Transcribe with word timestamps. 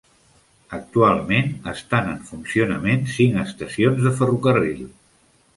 Actualment 0.77 1.51
estan 1.73 2.09
en 2.13 2.17
funcionament 2.31 3.07
cinc 3.19 3.39
estacions 3.45 4.03
de 4.09 4.19
ferrocarril. 4.23 4.85